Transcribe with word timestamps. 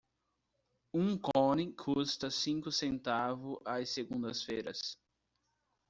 Um 0.95 1.15
cone 1.19 1.71
custa 1.73 2.31
cinco 2.31 2.71
centavos 2.71 3.59
às 3.63 3.91
segundas-feiras. 3.91 4.97